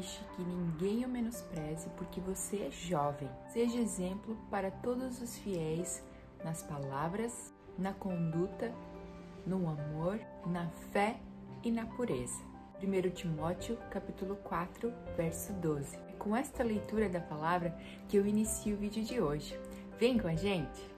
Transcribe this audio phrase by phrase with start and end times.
[0.00, 3.28] deixe que ninguém o menospreze, porque você é jovem.
[3.52, 6.02] Seja exemplo para todos os fiéis
[6.42, 8.72] nas palavras, na conduta,
[9.46, 11.16] no amor, na fé
[11.62, 12.42] e na pureza.
[12.82, 15.96] 1 Timóteo, capítulo 4, verso 12.
[15.96, 17.76] É com esta leitura da palavra
[18.08, 19.58] que eu inicio o vídeo de hoje.
[19.98, 20.88] Vem com a gente!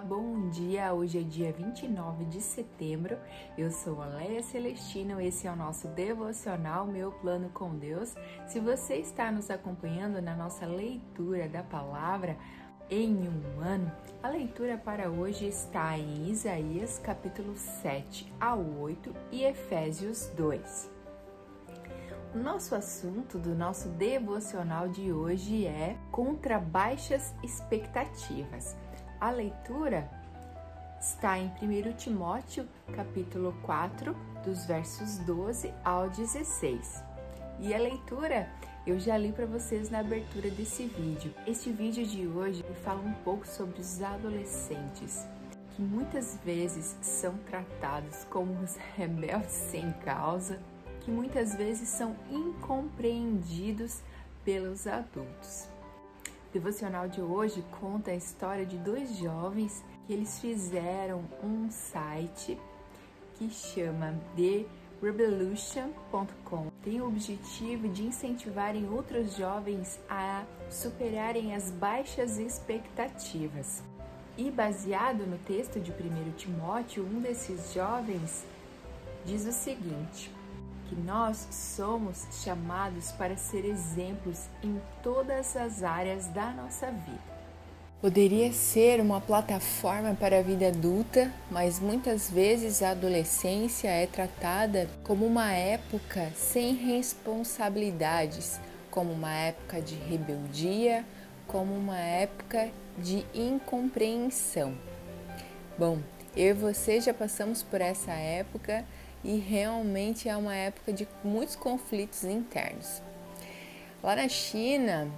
[0.00, 0.92] Bom dia!
[0.94, 3.18] Hoje é dia 29 de setembro.
[3.58, 8.14] Eu sou Leia Celestino, esse é o nosso devocional Meu Plano com Deus.
[8.46, 12.36] Se você está nos acompanhando na nossa leitura da palavra
[12.90, 13.92] em um ano,
[14.22, 20.90] a leitura para hoje está em Isaías capítulo 7 a 8 e Efésios 2.
[22.34, 28.74] O nosso assunto do nosso devocional de hoje é contra baixas expectativas.
[29.22, 30.10] A leitura
[31.00, 37.04] está em 1 Timóteo, capítulo 4, dos versos 12 ao 16.
[37.60, 38.50] E a leitura
[38.84, 41.32] eu já li para vocês na abertura desse vídeo.
[41.46, 45.24] Este vídeo de hoje fala um pouco sobre os adolescentes,
[45.70, 50.58] que muitas vezes são tratados como os rebeldes sem causa,
[51.02, 54.00] que muitas vezes são incompreendidos
[54.44, 55.68] pelos adultos
[56.52, 62.58] devocional de hoje conta a história de dois jovens que eles fizeram um site
[63.34, 64.66] que chama The
[65.02, 66.68] Revolution.com.
[66.82, 73.82] Tem o objetivo de incentivarem outros jovens a superarem as baixas expectativas.
[74.36, 78.44] E baseado no texto de 1 Timóteo, um desses jovens
[79.24, 80.30] diz o seguinte:
[80.92, 87.32] que nós somos chamados para ser exemplos em todas as áreas da nossa vida.
[87.98, 94.86] Poderia ser uma plataforma para a vida adulta, mas muitas vezes a adolescência é tratada
[95.02, 98.60] como uma época sem responsabilidades,
[98.90, 101.06] como uma época de rebeldia,
[101.46, 104.74] como uma época de incompreensão.
[105.78, 106.00] Bom,
[106.36, 108.84] eu e você já passamos por essa época
[109.24, 113.00] e realmente é uma época de muitos conflitos internos.
[114.02, 115.08] Lá na China,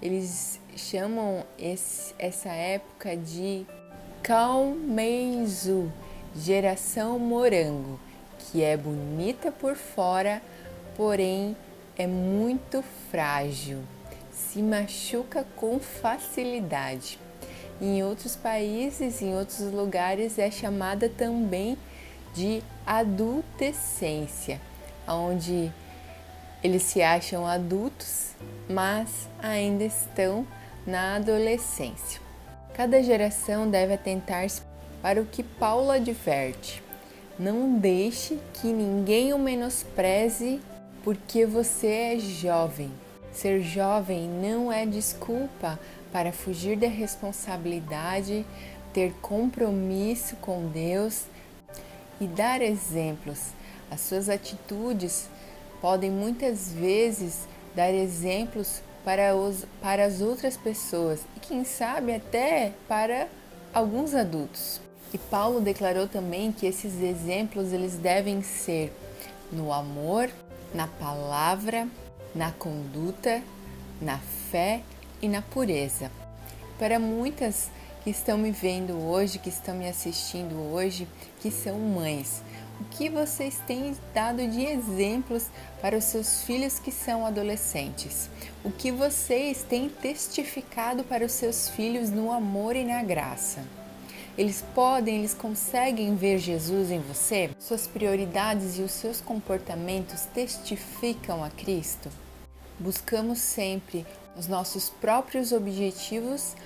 [0.00, 3.66] eles chamam esse, essa época de
[4.22, 5.92] Kaomeizu,
[6.34, 8.00] geração morango,
[8.38, 10.40] que é bonita por fora,
[10.96, 11.56] porém
[11.96, 13.80] é muito frágil,
[14.32, 17.18] se machuca com facilidade.
[17.80, 21.76] Em outros países, em outros lugares, é chamada também
[22.34, 24.60] de adultescência,
[25.06, 25.70] onde
[26.62, 28.30] eles se acham adultos,
[28.68, 30.46] mas ainda estão
[30.86, 32.20] na adolescência.
[32.74, 34.62] Cada geração deve atentar-se
[35.02, 36.82] para o que Paulo adverte.
[37.38, 40.60] Não deixe que ninguém o menospreze
[41.02, 42.90] porque você é jovem.
[43.32, 45.78] Ser jovem não é desculpa
[46.12, 48.44] para fugir da responsabilidade,
[48.92, 51.24] ter compromisso com Deus
[52.22, 53.38] e dar exemplos.
[53.90, 55.28] As suas atitudes
[55.80, 62.72] podem muitas vezes dar exemplos para, os, para as outras pessoas e, quem sabe, até
[62.86, 63.26] para
[63.74, 64.80] alguns adultos.
[65.12, 68.92] E Paulo declarou também que esses exemplos eles devem ser
[69.50, 70.30] no amor,
[70.72, 71.88] na palavra,
[72.34, 73.42] na conduta,
[74.00, 74.18] na
[74.50, 74.80] fé
[75.20, 76.10] e na pureza.
[76.78, 77.68] Para muitas
[78.02, 81.06] que estão me vendo hoje, que estão me assistindo hoje,
[81.40, 82.42] que são mães.
[82.80, 85.46] O que vocês têm dado de exemplos
[85.80, 88.28] para os seus filhos que são adolescentes?
[88.64, 93.62] O que vocês têm testificado para os seus filhos no amor e na graça?
[94.36, 97.50] Eles podem, eles conseguem ver Jesus em você?
[97.60, 102.08] Suas prioridades e os seus comportamentos testificam a Cristo?
[102.80, 104.04] Buscamos sempre
[104.36, 106.56] os nossos próprios objetivos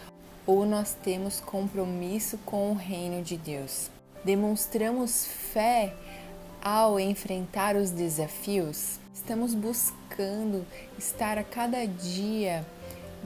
[0.46, 3.90] ou nós temos compromisso com o reino de Deus?
[4.24, 5.94] Demonstramos fé
[6.62, 8.98] ao enfrentar os desafios?
[9.12, 10.64] Estamos buscando
[10.96, 12.64] estar a cada dia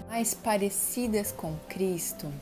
[0.09, 2.33] mais parecidas com Cristo?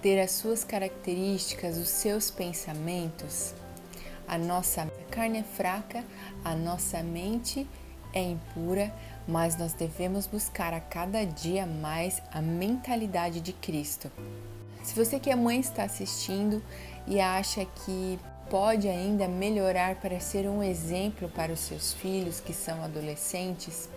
[0.00, 3.54] Ter as suas características, os seus pensamentos?
[4.28, 6.04] A nossa carne é fraca,
[6.44, 7.85] a nossa mente é
[8.20, 8.92] impura,
[9.26, 14.10] mas nós devemos buscar a cada dia mais a mentalidade de Cristo.
[14.82, 16.62] Se você que é mãe está assistindo
[17.06, 18.18] e acha que
[18.48, 23.88] pode ainda melhorar para ser um exemplo para os seus filhos que são adolescentes,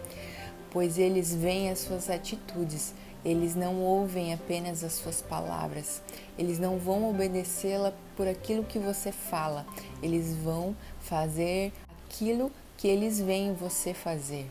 [0.71, 2.93] pois eles veem as suas atitudes
[3.23, 6.01] Eles não ouvem apenas as suas palavras,
[6.37, 9.65] eles não vão obedecê-la por aquilo que você fala,
[10.01, 11.73] eles vão fazer
[12.05, 12.49] aquilo
[12.79, 14.49] que eles veem você fazer.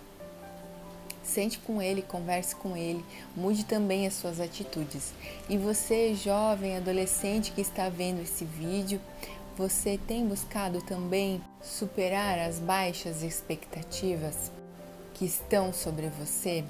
[1.25, 3.03] Sente com ele, converse com ele,
[3.35, 5.15] mude também as suas atitudes.
[5.49, 9.01] E você, jovem, adolescente que está vendo esse vídeo,
[9.57, 14.53] você tem buscado também superar as baixas expectativas
[15.15, 16.63] que estão sobre você?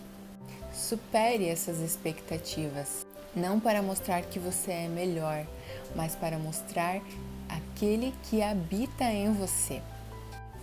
[0.73, 5.45] Supere essas expectativas, não para mostrar que você é melhor,
[5.97, 7.03] mas para mostrar
[7.49, 9.83] aquele que habita em você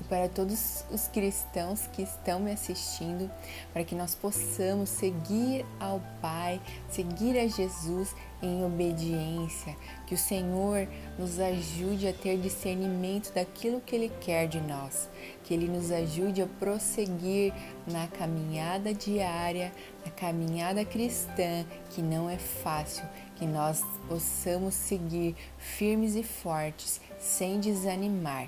[0.06, 3.30] para todos os cristãos que estão me assistindo,
[3.74, 9.76] para que nós possamos seguir ao Pai, seguir a Jesus em obediência,
[10.06, 10.88] que o Senhor
[11.18, 15.10] nos ajude a ter discernimento daquilo que Ele quer de nós,
[15.44, 17.54] que Ele nos ajude a prosseguir
[17.88, 19.74] na caminhada diária,
[20.06, 23.06] na caminhada cristã, que não é fácil,
[23.36, 28.48] que nós possamos seguir firmes e fortes, sem desanimar.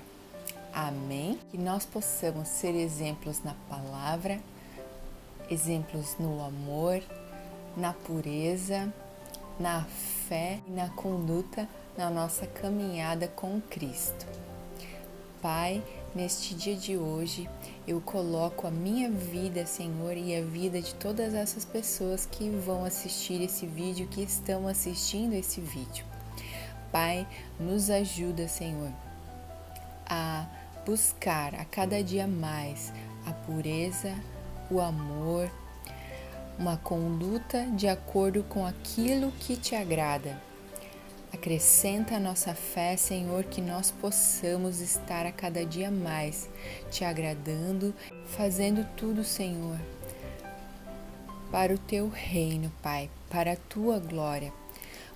[0.72, 1.38] Amém?
[1.50, 4.40] Que nós possamos ser exemplos na palavra,
[5.50, 7.02] exemplos no amor,
[7.76, 8.92] na pureza,
[9.58, 9.84] na
[10.28, 14.24] fé e na conduta na nossa caminhada com Cristo.
[15.42, 15.82] Pai,
[16.14, 17.48] neste dia de hoje,
[17.86, 22.84] eu coloco a minha vida, Senhor, e a vida de todas essas pessoas que vão
[22.84, 26.04] assistir esse vídeo, que estão assistindo esse vídeo.
[26.92, 27.26] Pai,
[27.58, 28.92] nos ajuda, Senhor,
[30.06, 30.46] a
[30.88, 32.90] buscar a cada dia mais
[33.26, 34.14] a pureza,
[34.70, 35.50] o amor,
[36.58, 40.40] uma conduta de acordo com aquilo que te agrada.
[41.30, 46.48] Acrescenta a nossa fé, Senhor, que nós possamos estar a cada dia mais
[46.90, 47.94] te agradando,
[48.24, 49.78] fazendo tudo, Senhor,
[51.50, 54.54] para o teu reino, Pai, para a tua glória.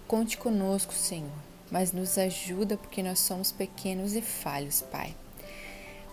[0.07, 1.33] Conte conosco, Senhor,
[1.71, 5.17] mas nos ajuda porque nós somos pequenos e falhos, Pai.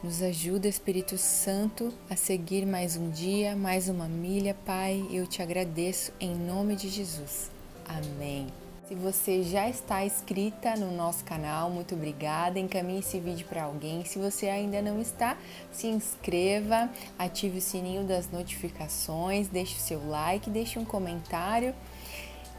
[0.01, 5.05] Nos ajuda, Espírito Santo, a seguir mais um dia, mais uma milha, Pai.
[5.11, 7.51] Eu te agradeço em nome de Jesus.
[7.85, 8.47] Amém.
[8.87, 12.57] Se você já está inscrita no nosso canal, muito obrigada.
[12.57, 14.05] Encaminhe esse vídeo para alguém.
[14.05, 15.37] Se você ainda não está,
[15.69, 21.75] se inscreva, ative o sininho das notificações, deixe o seu like, deixe um comentário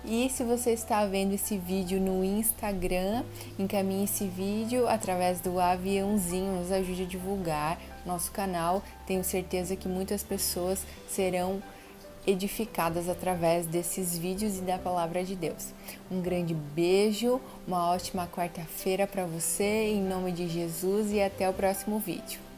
[0.05, 3.23] e se você está vendo esse vídeo no Instagram,
[3.59, 8.83] encaminhe esse vídeo através do aviãozinho, nos ajude a divulgar nosso canal.
[9.07, 11.63] Tenho certeza que muitas pessoas serão
[12.27, 15.73] edificadas através desses vídeos e da palavra de Deus.
[16.11, 21.53] Um grande beijo, uma ótima quarta-feira para você, em nome de Jesus, e até o
[21.53, 22.50] próximo vídeo.